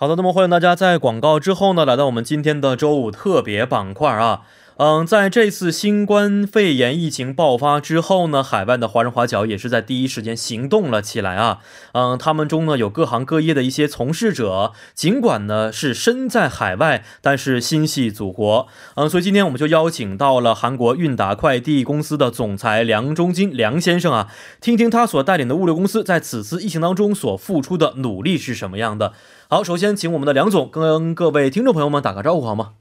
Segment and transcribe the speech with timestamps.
[0.00, 4.42] 好的，那么欢迎大家在广告之后呢，来到我们今天的周五特别板块啊。
[4.78, 11.58] 嗯，在这次新冠肺炎疫情爆发之后呢，海外的华人华侨也是在第一时间行动了起来啊。
[11.94, 18.68] 嗯，他们中呢有各行各业的一些从事者，尽管呢是身在海外，但是心系祖国。
[18.94, 24.28] 嗯，所以今天我们就邀请到了韩国韵达快递公司的总裁梁中金梁先生啊，
[24.60, 29.12] 听听他所带领的物流公司在此次疫情当中所付出的努力是什么样的。
[29.48, 32.74] 好，首先请我们的梁总跟各位听众朋友们打个招呼好吗？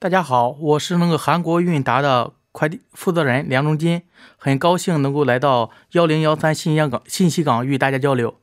[0.00, 4.02] 大家好，我是那个韩国韵达的快递负责人梁中金，
[4.36, 8.36] 很高兴能够来到幺零幺三信息港信息港与大家交流。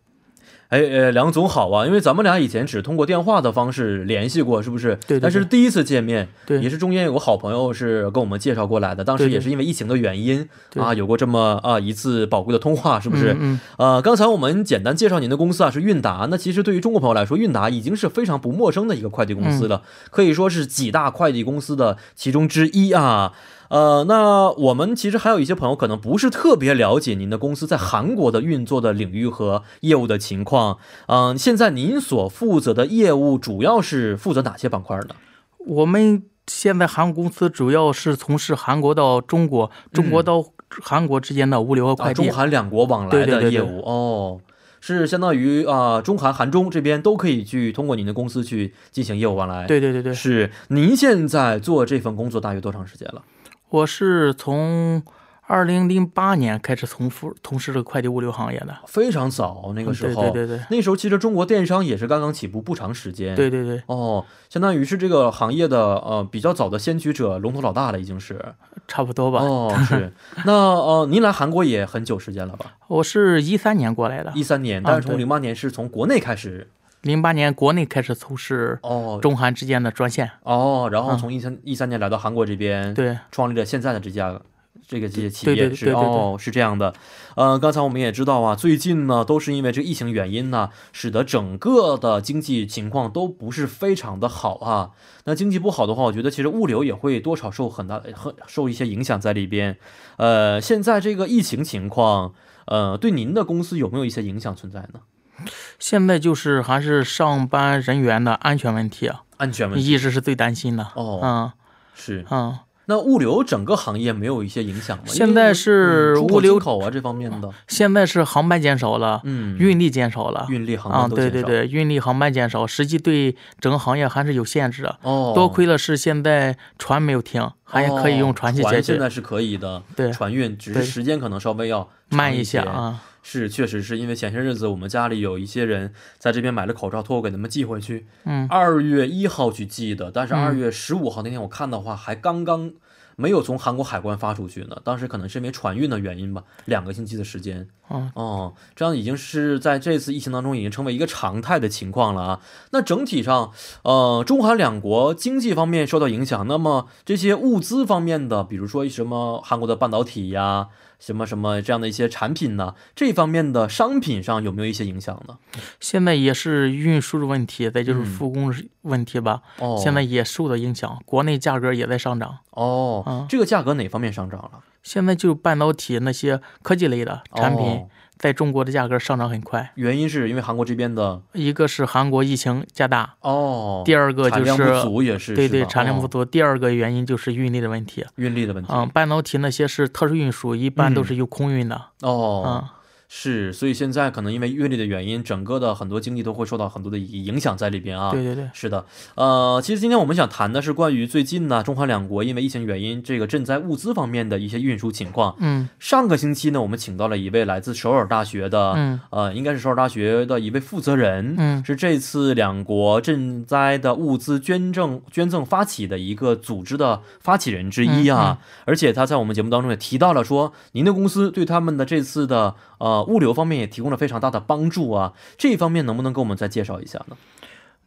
[0.69, 1.85] 哎，呃，梁总好啊！
[1.85, 4.97] 因为咱们俩以前只通过电话的方式联系过，是不是？
[5.07, 5.19] 对。
[5.19, 9.03] 但是第一次见面，对，也是中间有个好朋友是跟我们介绍过来的。
[9.03, 13.35] 当时也是因为疫情的原因啊，有过这么啊一次宝贵的通话，是不是？
[13.39, 13.59] 嗯。
[13.77, 16.27] 呃，刚才我们简单介绍您的公司啊，是韵达。
[16.31, 23.33] 那其实对于中国朋友来说，韵达已经是非常不陌生的一个快递公司了，可以说是几大快递公司的其中之一啊。
[23.75, 30.77] 呃，那我们其实还有一些朋友可能不是特别了解您的公司在韩国的运作的领域和业务的情况。
[31.07, 35.15] 嗯，现在您所负责的业务主要是负责哪些板块呢？
[35.57, 40.41] 我们现在韩国公司主要是从事韩国到中国、中国到
[40.81, 44.39] 韩国之间的物流和快递，中韩两国往来的业务哦，
[44.79, 49.67] 是相当于啊，中韩韩中这边都可以去通过您的公司去进行业务往来。
[49.67, 53.21] 对对对对，是您现在做这份工作大约多长时间了？
[53.69, 55.03] 我是从
[55.47, 60.23] 二零零八年开始从服从事这个快递物流行业的，非常早那个时候。
[60.23, 63.35] 对对对，那时候其实中国电商也是刚刚起步不长时间。
[63.35, 63.83] 对对对。
[63.87, 68.39] 哦，相当于是这个行业的呃比较早的先驱者，龙头老大了，已经是。
[68.87, 69.39] 差不多吧。
[69.41, 70.13] 哦，是。
[70.45, 72.73] 那呃，您来韩国也很久时间了吧？
[72.87, 74.31] 我是一三年过来的。
[74.35, 76.69] 一三年，但是从零八年是从国内开始。
[77.05, 84.41] 零八年国内开始从事哦中韩之间的专线哦，然后从一三一三年来到韩国这边，对，创立了现在的这家
[84.87, 86.95] 这个这些企业是哦是这样的，
[87.35, 94.89] 呃，刚才我们也知道啊，最近呢都是因为这个疫情原因呢，使得整个的经济情况都不是非常的好啊。
[95.25, 99.77] 那经济不好的话，我觉得其实物流也会多少受很大很受一些影响在里边。
[100.17, 102.33] 呃，现在这个疫情情况，
[102.65, 105.01] 呃，对您的公司有没有一些影响存在呢？
[105.79, 110.87] 现在就是还是上班人员的安全问题啊，安全问题一直是最担心的。
[110.95, 111.51] 哦，嗯，
[111.93, 112.57] 是，嗯，
[112.87, 115.03] 那物流整个行业没有一些影响吗？
[115.07, 121.31] 现在是物流口啊这方面的， 现在是航班减少了，嗯，运力减少了，运力航班都减少。
[121.31, 124.99] 对对对，运力航班减少，实际对整个行业还是有限制的。
[125.01, 128.93] 哦，多亏了是现在船没有停，还可以用船去解决。
[128.93, 133.01] 现在是可以的，对，船运只是时间可能稍微要慢一些啊。
[133.27, 138.05] 是，确实是因为前些日子我们家里有一些人在这边买了口罩，托我给他们寄回去。
[138.23, 142.71] 嗯，二月一号去寄的，但是二月十五号那天我看的话，还刚刚
[143.15, 144.77] 没有从韩国海关发出去呢。
[144.83, 147.67] 当时可能是因为船运的原因吧，两个星期的时间。
[147.87, 152.41] 哦，这样已经是在这次疫情当中已经成为一个常态的情况了啊。
[152.73, 160.67] 那整体上，呃，中韩两国经济方面受到影响，那么这些物资方面的，比如说什么韩国的半导体呀。
[160.99, 162.73] 什么什么这样的一些产品呢？
[162.95, 165.37] 这方面的商品上有没有一些影响呢？
[165.79, 169.41] 现在也是运输的问题，再就是复工问题吧。
[169.59, 172.39] 哦，现在也受到影响，国内价格也在上涨。
[172.51, 174.59] 哦，这个价格哪方面上涨了？
[174.83, 177.87] 现在就半导体那些科技类的产品。
[178.17, 186.23] 在中国的价格上涨很快，原因是因为韩国这边的，一个是韩国疫情加大哦，第二个就是产量不足也是，对对，产量不足。
[186.23, 188.69] 第二个原因就是运力的问题，运力的问题。
[188.73, 191.75] 嗯，半导体那些是特殊运输，一般都是由空运的。
[192.01, 192.74] 哦，嗯。
[193.17, 198.11] 是，所以现在可能因为阅历的原因，整个的很多经济都会受到很多的影响在里边啊。
[198.11, 198.85] 对对对，是的。
[199.15, 205.33] 呃，其实今天我们想谈的是关于最近呢，中韩两国因为疫情原因，这个赈灾物资方面的一些运输情况。
[205.39, 205.69] 嗯。
[205.79, 218.39] 上个星期呢，我们请到了一位来自首尔大学的，嗯，呃，应该是首尔大学的一位负责人，嗯，是这次两国赈灾的物资捐赠捐赠发起的一个组织的发起人之一啊。
[218.65, 222.53] 而且他在我们节目当中也提到了说，您的公司对他们的这次的。
[222.77, 227.17] 呃，物流方面也提供了非常大的帮助啊，这一方面能不能给我们再介绍一下呢？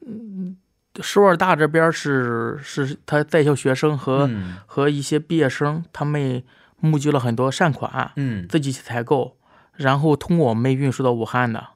[0.07, 0.57] 嗯，
[1.01, 4.31] 首尔大这边是是他在校学生和
[4.67, 6.43] 和一些毕业生，他们
[6.81, 9.37] 募集了很多善款，嗯，自己去采购，
[9.75, 11.69] 然后通过我们运输到武汉的。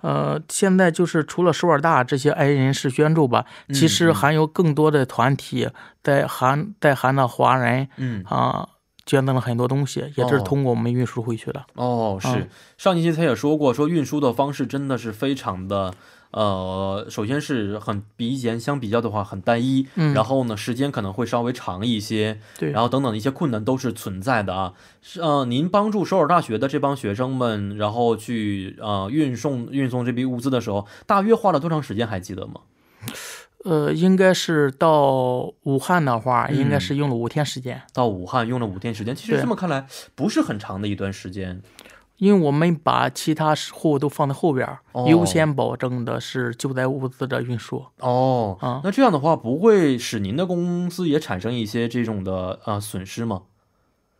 [0.00, 5.68] 呃，现在就是除了首尔大这些爱人士捐助吧，其实还有更多的团体
[6.02, 8.68] 在韩在韩的华人，嗯啊。
[9.08, 11.64] 捐赠了很多东西，也是通过我们运输回去的。
[11.74, 12.46] 哦，是
[12.76, 15.94] 上一期他也说过，说运输的方式真的是非常的
[16.30, 24.74] 呃，首先是很比以前相比较的话很单一，嗯然后呢时间可能会稍微长一些，对，然后等等的一些困难都是存在的啊。
[25.00, 32.06] 是呃，您帮助首尔大学的这帮学生们，然后去呃运送运送这批物资的时候，大约花了多长时间？
[32.06, 32.60] 还记得吗？
[33.68, 41.60] 呃，应该是到武汉的话，嗯应该是用了五天时间，到武汉用了五天时间，其实这么看来不是很长的一段时间。
[42.16, 47.84] 因为我们把其他货物都放在后边，哦优先保证的是救灾物资的运输。
[48.00, 53.42] 哦，啊那这样的话不会使您的公司也产生一些这种的呃损失吗？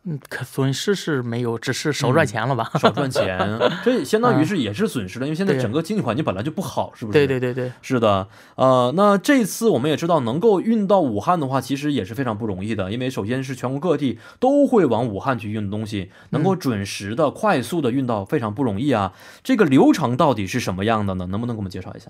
[0.05, 2.71] 嗯，可损失是没有，只是少赚钱了吧？
[2.79, 3.37] 少赚钱，
[3.83, 7.17] 这相当于是也是损失了，因为现在整个经济环境本来就不好，是不是？
[7.17, 19.11] 对对对对，是的，呃，那这次我们也知道，能够运到武汉的话，其实也是非常不容易的，因为首先是全国各地都会往武汉去运东西，能够准时的、快速的运到非常不容易啊。
[19.43, 21.27] 这个流程到底是什么样的呢？
[21.27, 22.09] 能不能给我们介绍一下？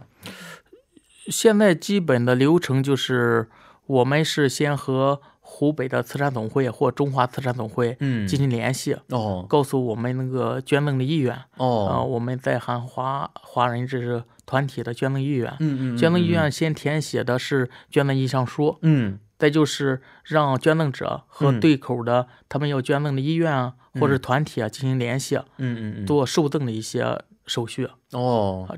[1.28, 3.50] 现在基本的流程就是，
[3.88, 5.22] 我们是先和
[5.52, 11.34] 湖北的慈善总会或中华慈善总会嗯，进行联系，哦告诉我们那个捐赠的意愿。
[11.58, 15.52] 呃，哦，我们在喊华华人这是团体的捐赠意愿。
[15.60, 27.90] 嗯嗯，捐赠意嗯愿先填写的是捐赠意向书，嗯再就是让捐赠者和嗯对口的他们要捐赠的医院啊、或者团体啊进行联系，嗯嗯嗯，做受赠的一些手续。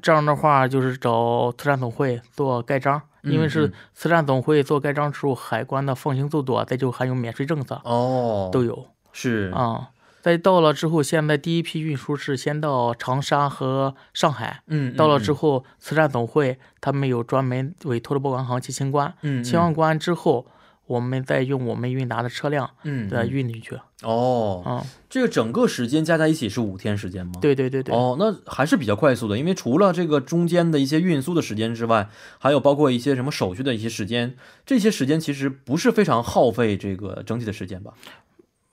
[0.01, 9.51] 这样的话，就是找慈善总会做盖章，因为嗯是嗯慈善总会做盖章之后，海关的放行速度啊，再就还有免税政策哦，都有是。
[9.55, 9.89] 啊。
[10.21, 15.33] 再到了之后，现在第一批运输是先到长沙和上海，嗯，到了之。
[15.33, 20.45] 后，后，慈善总会他们有专门委托的报关行去清关，嗯，清完关之后，
[20.87, 23.79] 我们再用我们韵达的车辆嗯，再嗯运进去。
[24.03, 27.33] 哦，啊，这个整个时间加在一起是五天时间吗？。
[27.39, 34.35] 对对对对，哦，那还是比较快速的，因为除了这个中间的一些运输的时间之外，还有包括一些什么手续的一些时间，
[34.65, 37.93] 这些时间其实不是非常耗费这个整体的时间吧？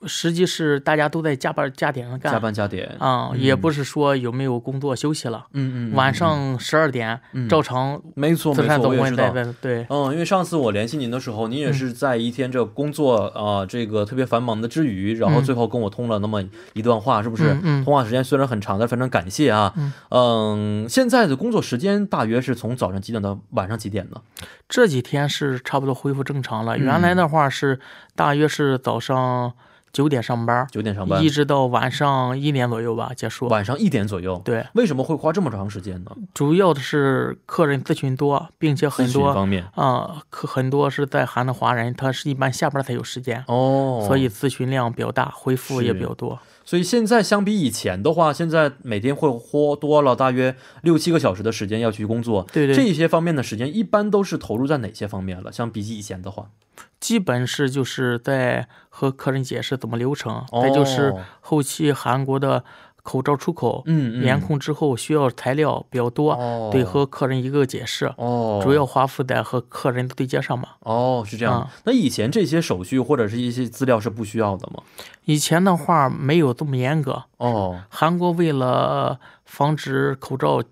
[0.05, 2.31] 实际是大家都在加班加点上干。
[2.31, 9.33] 加班加点，啊、嗯也不是说有没有工作休息了，嗯嗯，嗯晚上十二点嗯照常没错没错，我也知道。
[9.61, 16.41] 对嗯，因为上次我联系您的时候，您也是在一天这工作啊、呃这个特别繁忙的之余，然后嗯最后跟我通了那么
[16.73, 17.53] 一段话，是不是？
[17.55, 19.73] 嗯嗯通话时间虽然很长，但非常感谢啊。
[19.75, 24.21] 嗯嗯，现在的工作时间大约是从早上几点到晚上几点呢？
[24.69, 26.77] 这几天是差不多恢复正常了。
[26.77, 27.79] 嗯原来的话是
[28.15, 29.51] 大约是早上
[29.91, 33.47] 九点上班，九点上班一，直到晚上一点左右吧结束。
[33.47, 34.41] 晚上一点左右。
[34.45, 36.11] 对，为什么会花这么长时间呢？
[36.33, 46.39] 主要的是客人咨询多，并且很多方面啊，客很多是在韩的华人，他是一般下班才有时间，哦，所以咨询量比较大，回复也比较多。
[46.69, 52.45] 所以现在相比以前的话，现在每天会花多了大约六七个小时的时间要去工作。
[52.53, 55.51] 对对，这些方面的时间一般都是投入在哪些方面了？
[55.51, 56.51] 相比起以前的话，
[56.99, 62.63] 基本是就是在和客人解释怎么流程，哦再就是后期韩国的
[63.03, 63.83] 口罩出口
[64.21, 70.69] 严控之后需要材料比较多，哦，得和客人一个个解释，哦，主要花费在和客人的对接上嘛。
[70.81, 71.61] 哦是这样。
[71.61, 74.83] 啊那以前这些手续或者是一些资料是不需要的吗？
[75.25, 80.63] 以前的话没有这么严格，哦，韩国为了防止口罩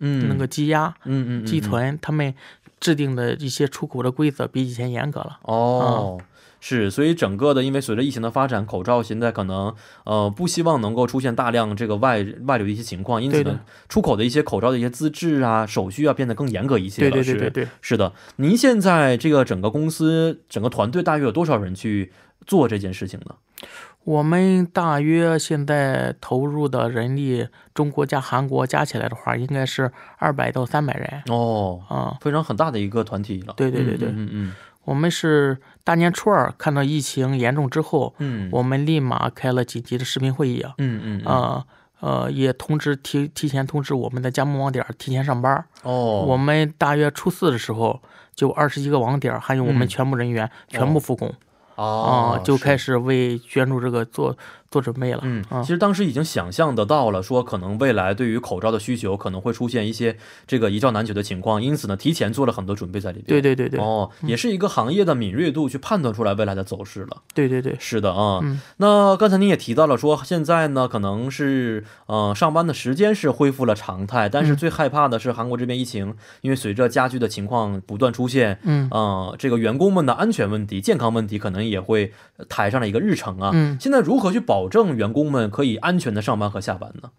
[0.00, 2.34] 嗯，那个积压、嗯嗯嗯积存，他们
[2.80, 5.38] 制定的一些出口的规则比以前严格了。
[5.42, 6.20] 哦。
[6.66, 17.22] 是，所以整个的，因为随着疫情的发展，口罩现在可能呃不希望能够出现大量这个外外流的一些情况，因此呢，出口的一些口罩的一些资质啊、手续啊变得更严格一些对了。
[17.22, 22.10] 是对对对对，是的，您现在这个整个公司整个团队大约有多少人去
[22.46, 23.34] 做这件事情呢？
[24.04, 33.52] 我们大约现在投入的人力，中国加韩国加起来的话，应该是二百到三百人哦，啊、非常很大的一个团体了。
[33.56, 41.66] 对对对对嗯嗯我们是大年初二看到疫情严重之后，嗯，我们立马开了紧急的视频会议啊，嗯嗯嗯呃
[42.00, 45.64] 呃，也通知提提前通知我们的加盟网点提前上班。
[45.82, 48.00] 哦，我们大约初四的时候，
[48.34, 51.28] 就二十一个网点，还有我们嗯全部人员全部复工
[51.76, 52.76] 啊、哦就开。
[52.76, 54.36] 始为捐助这个做
[54.74, 55.20] 做准备了。
[55.22, 60.16] 嗯，啊其实当时已经想象得到了，说可能未来对于口罩的需求可能会出现一些
[60.48, 63.26] 这个一罩难求的情况，因此呢，提前做了很多准备在里边。
[63.28, 67.22] 对对对对、哦，也是一个行业的敏锐度去判断出来未来的走势了。
[67.32, 82.12] 对对对，是的啊，嗯那刚才您也提到了说，现在呢可能是呃上班的时间是恢复了常态，但是嗯最害怕的是韩国这边疫情，因为随着加剧的情况不断出现，嗯呃，这个员工们的安全问题、健康问题可能也会
[82.48, 83.50] 抬上了一个日程啊。
[83.52, 87.10] 嗯，现在如何去保证员工们可以安全的上班和下班呢？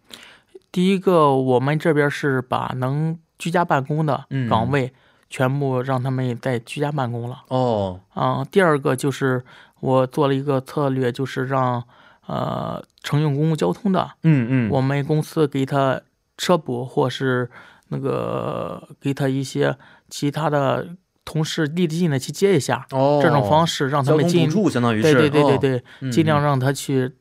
[0.72, 4.50] 第一个我们这边是把能居家办公的嗯。
[4.50, 4.94] 岗位，
[5.30, 7.44] 全部让他们在居家办公了。
[7.48, 9.44] 哦，啊、第二个就是
[9.80, 11.84] 我做了一个策略，就是让
[12.28, 16.02] 呃乘用公共交通的，嗯嗯，我们公司给他
[16.38, 17.50] 车补，或是
[17.90, 19.78] 那个给他一些
[20.10, 26.12] 其他的同事离得近的去接一下，哦，这种方式让他们尽补助相当于是，对对对对哦，对，嗯。
[26.12, 27.12] 尽量让他去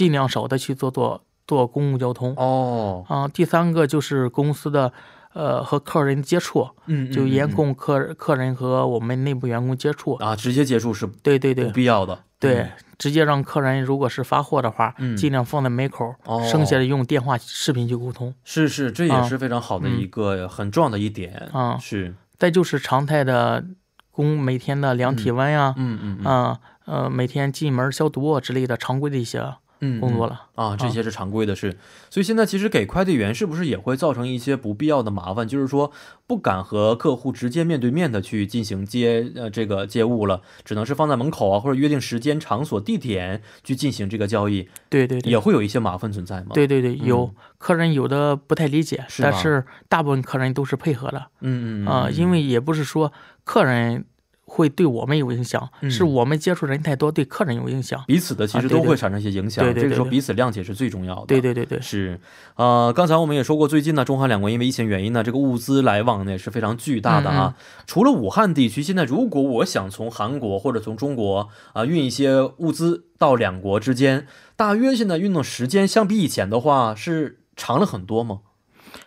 [0.00, 2.32] 尽量少的去做做做公共交通。
[2.38, 4.90] 哦，啊、第三个就是公司的
[5.34, 10.14] 呃和客人接触，嗯，就严控客客人和我们内部员工接触。
[10.14, 11.66] 啊，直接接触是对对对。
[11.66, 15.14] 对必要的，对嗯，直接让客人如果是发货的话，嗯。
[15.14, 16.42] 尽量放在门口，哦。
[16.50, 18.34] 剩下的用电话、视频去沟通。
[18.42, 19.22] 是是，这也啊。
[19.22, 21.76] 是非常好的一个很重要的一点啊。
[21.76, 23.62] 是，再就是常态的
[24.10, 26.26] 工每天的量体温呀、嗯嗯嗯。
[26.26, 29.44] 啊，呃，每天进门消毒啊之类的常规的一些
[29.80, 30.42] 嗯，嗯工作了。
[30.54, 31.76] 啊，这些是常规的事，
[32.10, 35.48] 所以现在其实给快递员是不是也会造成一些不必要的麻烦？
[35.48, 35.90] 就是说
[36.26, 45.30] 不敢和客户直接面对面的去进行接呃这个接物了，只能是放在门口啊，或者约定时间、场所、地点去进行这个交易，对对对。
[45.30, 47.34] 也，会有一些麻烦存在吗？，对对对，有、嗯。
[47.56, 52.14] 客人有的不太理解，但是大部分客人都是配合的嗯嗯啊、嗯。
[52.16, 53.12] 因为也不是说
[53.44, 54.04] 客人
[54.52, 58.02] 会对我们有影响，嗯是我们接触人太多，对客人有影响。
[58.08, 61.26] 彼此的其实都会产生一些影响，对对对对这个时候彼此谅解是最重要的。
[61.26, 62.20] 对对对对，是，
[62.56, 67.54] 呃，刚才我们也说过，最近呢，中韩两国因为疫情原因呢，这个物资来往呢也是非常巨大的啊。
[67.86, 74.26] 除了武汉地区，现在如果我想从韩国或者从中国啊、运一些物资到两国之间，
[74.56, 78.40] 大约现在运动时间相比以前的话是长了很多吗？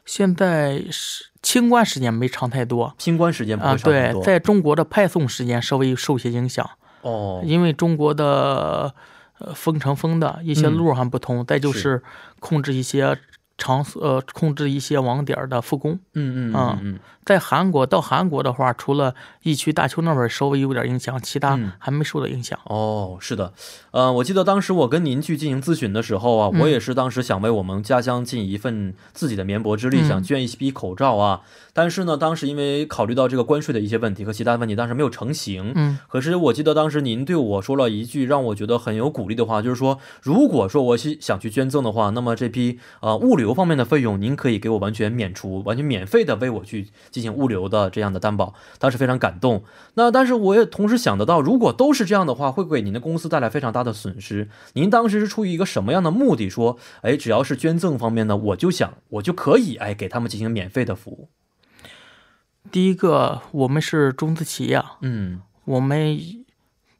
[0.05, 6.69] 现在是清关时间没长太多清关时间不啊，对会长很多、，在中国的派送时间稍微受些影响，
[7.01, 8.93] 哦，因为中国的
[9.39, 12.01] 呃封城封的一些嗯路还不通，再就是
[12.39, 13.17] 控制一些
[13.57, 16.00] 场所呃控制一些网点的复工。
[16.13, 22.60] 嗯嗯啊嗯嗯在韩国到韩国的话，除了疫区大邱那边稍微有点影响，其他嗯还没受到影响。
[22.65, 23.53] 哦，是的，
[23.91, 31.41] 呃，我记得当时我跟您去进行咨询的时候啊，嗯我也是当时想为我们家乡尽一份自己的绵薄之力，嗯想捐一批口罩啊。
[31.74, 35.74] 但是呢，当时因为考虑到这个关税的一些问题和其他问题，当时没有成型。
[35.75, 49.63] 嗯可是我记得当时您对我说了一句让我觉得很有鼓励的话，就是说，如果说我是想去捐赠的话，那么这批呃物流方面的费用，您可以给我完全免除，完全免费的为我去进行物流的这样的担保，当时非常感动。
[49.96, 54.48] 那但是我也同时想得到，如果都是这样的话，会给您的公司带来非常大的损失。
[54.74, 56.48] 您当时是出于一个什么样的目的？
[56.48, 61.30] 说，哎，只要是捐赠方面呢，我就想我就可以哎给他们进行免费的服务。
[62.72, 66.17] 第一个，我们是中资企业，嗯我们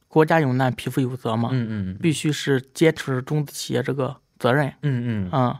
[0.08, 4.68] 国家有难，匹夫有责嘛，嗯嗯必须是坚持中资企业这个责任。
[4.84, 5.56] 嗯嗯嗯，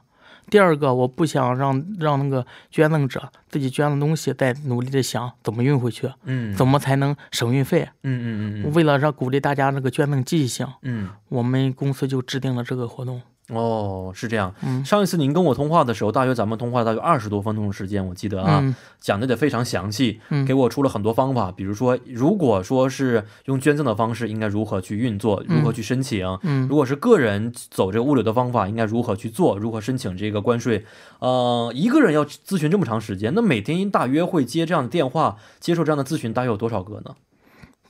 [0.50, 7.90] 第二个，我不想让让那个捐赠者自己捐的东西再努力的想怎么运回去，嗯，怎么才能省运费。
[8.04, 13.22] 嗯嗯嗯嗯为了让鼓励大家那个捐赠积极性，嗯我们公司就制定了这个活动。
[13.56, 14.54] 哦，是这样。
[14.64, 30.86] 嗯上一次您跟我通话的时候，大约咱们通话大约二十多分钟的时间，我记得啊，嗯讲的得非常详细，嗯给我出了很多方法，比如说，如果说是用捐赠的方式，应该如何去运作，如何去申请；嗯如果是个人走这个物流的方法，应该如何去做，如何申请这个关税。
[31.20, 37.16] 呃，一个人要咨询这么长时间，那每天大约会接这样的电话，接受这样的咨询，大约有多少个呢？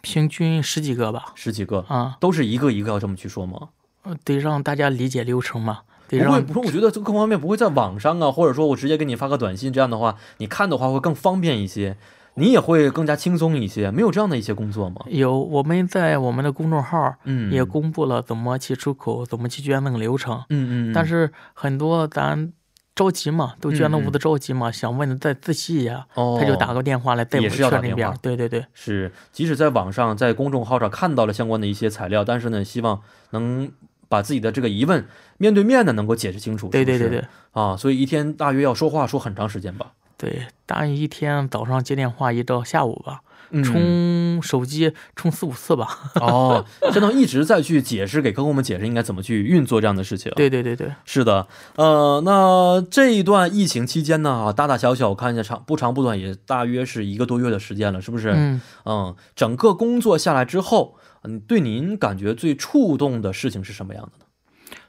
[0.01, 1.27] 平均十几个吧。
[1.34, 3.70] 十几个，啊，都是一个一个要这么去说吗？
[4.03, 11.98] 呃得让大家理解流程嘛，得不会，让不是，我觉得这个各方面不会在网上啊，或者说我直接给你发个短信，这样的话，你看的话会更方便一些，
[12.36, 13.91] 你也会更加轻松一些。
[13.91, 14.98] 没有这样的一些工作吗？
[15.07, 20.43] 有我们在我们的公众号嗯，也公布了怎么去出口、怎么去捐赠流程。
[20.50, 22.51] 嗯嗯，但是很多咱
[22.95, 28.17] 着急嘛，都捐赠嗯嗯物资着急嘛，想问的再仔细一下，哦，他就打个电话来再我也是要打确认一遍电话。
[28.22, 33.72] 对对对，是，即使在网上在公众号上看到了相关的一些材料，但是呢，希望能
[34.13, 35.08] 把自己的这个疑问
[35.39, 36.70] 面对面的能够解释清楚。
[36.70, 39.93] 对对对对啊，所以一天大约要说话说很长时间吧。
[40.15, 46.12] 对，大约一天早上接电话一到下午吧，嗯充手机充四五次吧。
[46.22, 50.32] 哦， 相当于一直在去解释给客户们解释应该怎么去运作这样的事情。
[50.36, 58.32] 对对对对，是的，呃，那这一段疫情期间呢，啊，大大小小我看一下长不长不短，也大约是一个多月的时间了，是不是？
[58.34, 64.25] 嗯，嗯，整个工作下来之后，嗯，对您感觉最触动的事情是什么样的呢？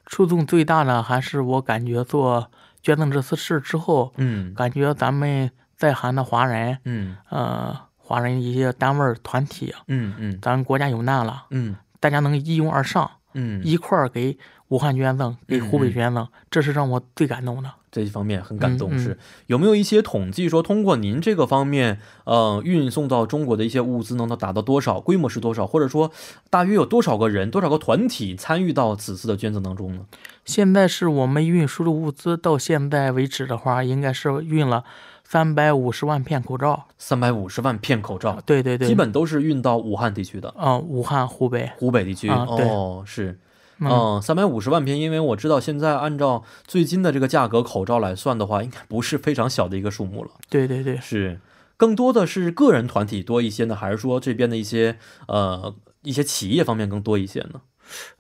[0.07, 2.51] 触动最大的还是我感觉做
[2.83, 14.37] 捐赠这次事之后，嗯感觉咱们在韩的华人，嗯呃，华人一些单位儿团体，嗯嗯咱国家有难了，嗯大家能一拥而上，嗯，一块儿给
[14.69, 17.73] 武汉捐赠，给湖北捐赠，这是让我最感动的。
[17.95, 18.91] 这一方面很感动。
[18.91, 26.11] 嗯嗯是有没有一些统计说，通过您这个方面，呃，运送到中国的一些物资能够达到多少，规模是多少，或者说
[26.51, 30.01] 大约有多少个人、多少个团体参与到此次的捐赠当中呢？
[30.45, 34.85] 现在是我们运输的物资，到现在为止的话，应该是运了
[35.23, 36.85] 三百五十万片口罩。
[36.99, 40.53] 三百五十万片口罩，对对对，基本都是运到武汉地区的。
[40.57, 43.39] 啊、武汉、湖北，湖北地区、哦，是，
[43.79, 50.31] 嗯，嗯，三百五十万片，因为我知道现在按照最近的这个价格口罩来算的话，应该不是非常小的一个数目了。
[50.49, 51.41] 对对对，是，
[51.77, 57.61] 更多的是个人团体多一些呢，还是说这边的一些呃一些企业方面更多一些呢？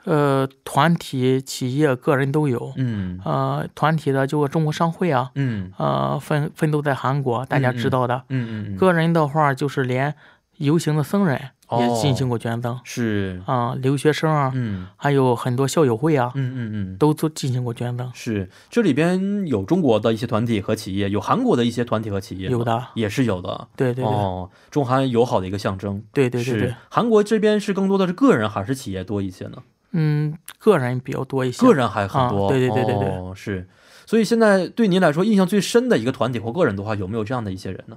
[0.05, 2.75] 呃，团体、企业、个人都有。
[2.77, 8.25] 嗯呃，团体的就中国商会啊，嗯呃，奋奋斗在韩国，大家知道的。
[8.29, 10.15] 嗯嗯嗯，个人的话，就是连
[10.59, 11.41] 游行的僧人
[11.81, 16.97] 也哦进行过捐赠是，啊、留学生啊，嗯还有很多校友会啊，嗯嗯嗯。
[16.99, 18.11] 都做进行过捐赠。
[18.15, 23.69] 是，这里边有中国的一些团体和企业，有韩国的一些团体和企业，有的也是有的。
[23.77, 26.03] 对对对、哦，中韩友好的一个象征。
[26.13, 29.59] 对对对对是，韩国这边是更多的是个人还是企业多一些呢？
[29.93, 31.65] 嗯，个人比较多一些。
[31.65, 33.69] 个人还很多，啊对对对对对哦，是。
[34.07, 37.97] 所以现在对您来说印象最深的一个团体或个人的话，有没有这样的一些人呢？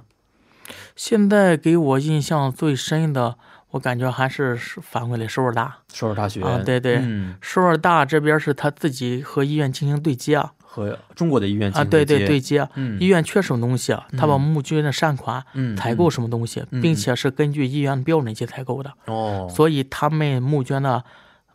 [0.96, 3.36] 现在给我印象最深的，
[3.70, 5.76] 我感觉还是返回来首尔大。
[5.92, 12.98] 首尔大学啊，对对，嗯，首尔大这边是他自己和医院进行对接啊，和中国的医院进啊，行对对接对接，嗯。
[12.98, 19.46] 医院缺什么东西啊，他把嗯募捐的善款嗯采购什么东西，嗯并且是根据医院标准去采购的，哦。
[19.54, 21.04] 所以他们募捐的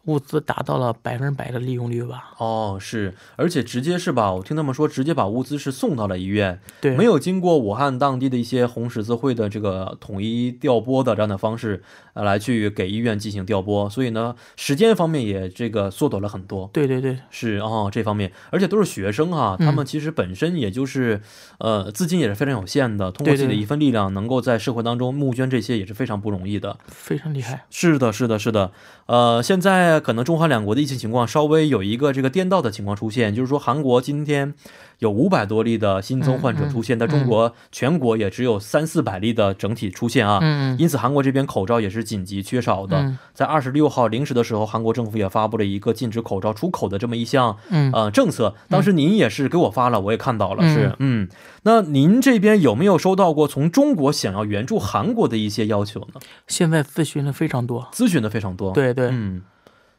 [0.05, 2.33] 物资达到了百分之百的利用率吧？
[2.37, 4.33] 哦是，而且直接是吧？
[4.33, 11.81] 我听他们说，直接把物资是送到了医院，对，没有经过武汉当地的一些红十字会的这个统一调拨的这样的方式，
[12.13, 16.69] 呃，来去给医院进行调拨，所以呢，时间方面也这个缩短了很多。
[16.73, 21.21] 对对对是哦，这方面，而且都是学生哈、嗯他们其实本身也就是，
[21.59, 26.77] 呃，资金也是非常有限的，通过自己的一份力量，能够在社会当中募捐这些也是非常不容易的。
[26.87, 27.65] 非常厉害。
[27.69, 28.71] 是的，是的，是的。
[29.05, 34.53] 呃，现在可能中韩两国的疫情情况稍微有一个这个颠倒的情况出现，就是说韩国今天
[34.99, 40.39] 有五百多例的新增患者出现，嗯嗯中国全国也只有三四百例的整体出现啊。
[40.41, 42.97] 嗯因此，韩国这边口罩也是紧急缺少的。
[42.97, 48.55] 嗯在二十六号零时的时候，韩国政府也发布了一个禁止口罩出口的这么一项嗯，呃政策。
[48.69, 51.29] 当时您也是给我发了，我也看到了，嗯是嗯。
[51.63, 56.19] 那您这边有没有收到过从中国想要援助韩国的一些要求呢？
[56.47, 57.87] 现在咨询的非常多。
[57.93, 59.41] 咨询的非常多。，对对，嗯，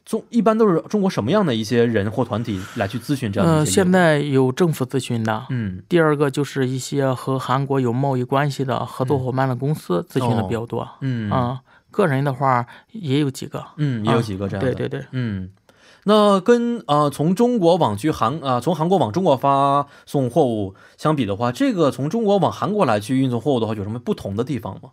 [0.05, 3.65] 中一般都是中国什么样的一些人或团体来去咨询这样的？
[3.65, 10.87] 现在有政府咨询的，嗯第二个就是一些和韩国有贸易关系的合作伙伴的公司咨询的比较多。
[11.01, 13.65] 嗯啊，个人的话也有几个。
[13.79, 14.75] 嗯，也有几个这样的。
[14.75, 15.49] 对对对，嗯，
[16.05, 24.91] 那跟呃从中国往去韩啊、从韩国往中国发送货物相比的话，这个从中国往韩国来去运送货物的话，有什么不同的地方吗？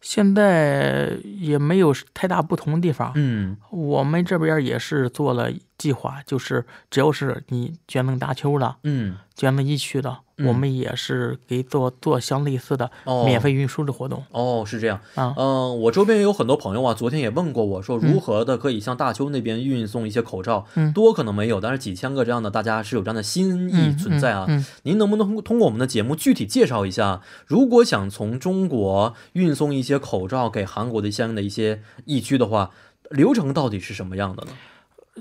[0.00, 3.12] 现在也没有太大不同的地方。
[3.14, 15.00] 嗯我们这边也是做了计划，就是只要是你捐赠大邱的、嗯，捐赠疫区的，嗯我们也是给做做相类似的哦，免费运输的活动、哦，是这样。
[15.14, 15.32] 啊。
[15.36, 20.66] 嗯、我周边有很多朋友啊，昨天也问过我说，如何的可以向大邱那边运送一些口罩？
[20.74, 24.46] 嗯多可能没有，但是几千个这样的，大家是有这样的心意嗯存在啊。
[24.48, 32.70] 嗯嗯您能不能通通过我们的节目具体介绍一下，如果想从中国运送一些口罩给韩国的相应的一些疫区的话，
[33.10, 34.52] 流程到底是什么样的呢？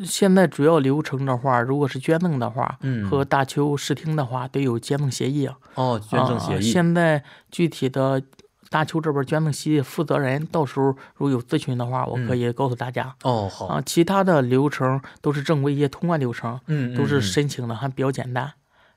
[0.06, 5.58] 现在主要流程的话，如果是捐赠的话，嗯和大邱视听的话得有捐赠协议啊。
[5.76, 6.62] 哦，捐赠协啊议。
[6.62, 8.22] 现在具体的
[8.70, 13.16] 大邱这边捐赠协议负责人，到时候如果有咨询的话，我可以告诉大家。
[13.24, 18.54] 哦，好，啊，其他的流程都是正规一些通关流程，嗯，都是嗯申请的，还比较简单。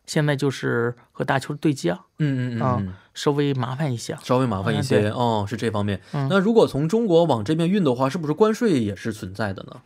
[0.07, 4.17] 现在就是和大邱对接，嗯嗯嗯稍微麻烦一些。
[4.25, 6.01] 稍微麻烦一嗯些、对哦，是这方面。
[6.13, 9.81] 嗯那如果从中国往这边运的话，是不是关税也是存在的呢？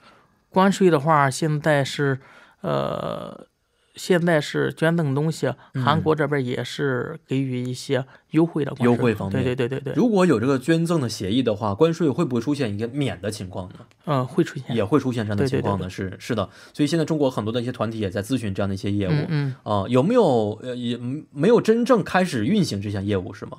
[0.54, 2.20] 关税的话，现在是，
[2.60, 3.48] 呃，
[3.96, 5.52] 现在是捐赠东西，
[5.84, 13.74] 韩国这边也是给予一些优惠的关税嗯优惠方面对对对对对，如果有这个捐赠的协议的话，关税会不会出现一个免的情况呢？
[14.06, 14.74] 嗯、会出现。
[14.74, 15.90] 也会出现这样的对对情况呢？
[15.90, 19.12] 是是的，所以现在中国很多的一些团体也在咨询这样的一些业务。
[19.12, 20.96] 嗯嗯，啊、有没有呃也
[21.32, 23.58] 没有真正开始运行这项业务是吗？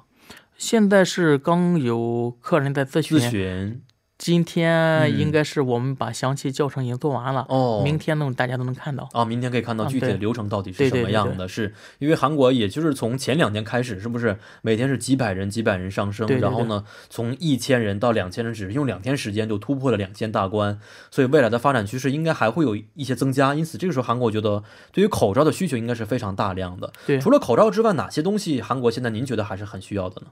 [0.58, 3.81] 现在是刚有客人在咨询，咨询，
[4.25, 9.07] 今天应该是我们把详细教程已经做完了，哦，明天呢大家都能看到。
[9.13, 11.47] 啊，明天可以看到具体的流程到底是什么样的。
[11.47, 20.79] 是因为韩国也就是从前两年开始，是不是每天是几百人、几百人上升，然后呢，从一千人到两千人，只是用两天时间就突破了两千大关。
[21.11, 23.53] 所以未来的发展趋势应该还会有一些增加。
[23.53, 26.91] 因此，这个时候韩国我觉得对于口罩的需求应该是非常大量的。
[27.05, 30.29] 对除了口罩之外，哪些东西韩国现在您觉得还是很需要的呢？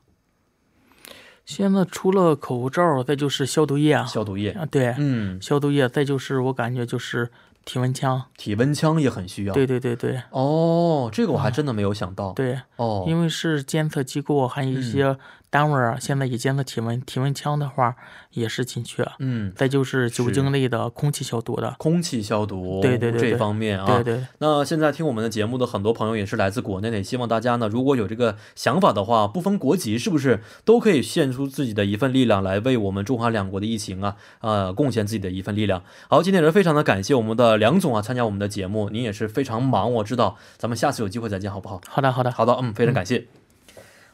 [1.45, 7.29] 现在除了口罩，再就是消毒液啊，消毒液，啊对，嗯，消毒液，再就是我感觉就是
[7.65, 8.23] 体温枪。
[8.37, 9.53] 体温枪也很需要。
[9.53, 12.31] 对对对对哦，这个我还真的没有想到。
[12.33, 15.15] 对，哦，因为是监测机构，还有一些
[15.53, 17.95] 单位啊，现在也监测体温，体温枪的话
[18.31, 19.07] 也是紧缺。
[19.19, 35.83] 嗯，再就是酒精类的空气消毒的，空气消毒，对对对对这方面啊，对对那现在听我们的节目的很多朋友也是来自国内的，也希望大家呢，如果有这个想法的话，不分国籍，是不是都可以献出自己的一份力量，来为我们中韩两国的疫情啊，呃，贡献自己的一份力量。
[36.09, 41.79] 好，今天也是非常的感谢我们的梁总啊，参加我们的节目，您也是非常忙，我知道，咱们下次有机会再见，好不好？
[41.87, 43.42] 好的好的，好的，嗯，非常感谢。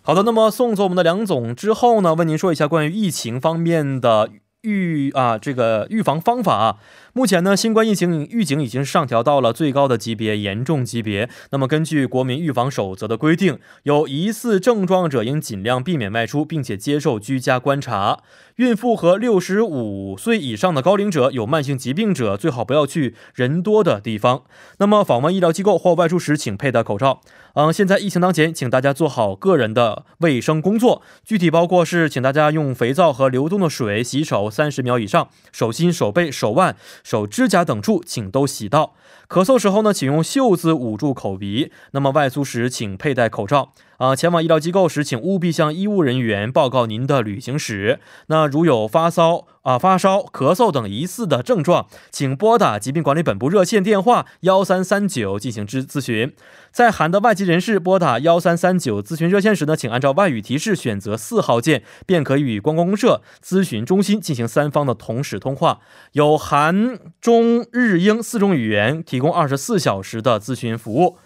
[0.09, 4.27] 好的，那么送走我们的梁总之后呢，问您说一下关于疫情方面的
[4.61, 6.77] 预啊这个预防方法啊。
[7.13, 11.29] 目前呢，新冠疫情预警已经上调到了最高的级别——严重级别。
[11.51, 18.19] 那么，根据国民预防守则的规定，有疑似症状者应尽量避免外出，并且接受居家观察。
[18.57, 24.43] 孕妇和六十五岁以上的高龄者、有慢性疾病者，最好不要去人多的地方。
[24.77, 27.21] 那么，访问医疗机构或外出时，请佩戴口罩。
[27.53, 38.95] 嗯，现在疫情当前，请大家做好个人的卫生工作，具体包括是，请大家用肥皂和流动的水洗手三十秒以上，手心、手背、手腕、手指甲等处请都洗到。
[39.27, 41.71] 咳嗽时候呢，请用袖子捂住口鼻。
[41.91, 43.73] 那么外出时，请佩戴口罩。
[43.99, 47.99] 啊、前往医疗机构时，请务必向医务人员报告您的旅行史。
[48.27, 56.33] 那如有发烧啊、发烧、咳嗽等疑似的症状，请拨打疾病管理本部热线电话幺三三九进行咨咨询。
[56.71, 65.81] 在韩的外籍人士拨打幺三三九咨询热线时呢，请按照外语提示选择四号键，便可以与观光公社咨询中心进行三方的同时通话。
[66.13, 71.17] 有韩、中、日、英四种语言，提供二十四小时的咨询服务。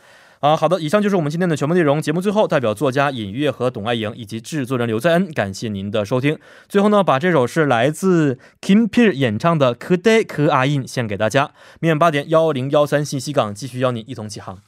[0.44, 2.02] 啊，好的，以上就是我们今天的全部内容。
[2.02, 6.38] 节目最后，代表作家尹月和董爱莹以及制作人刘在恩，感谢您的收听。
[6.68, 11.52] 最后呢，把这首是来自 Kim Pye 演唱的《可得可阿印》献给大家。
[11.80, 14.60] 明晚八点幺零幺三信息港继续邀您一同起航。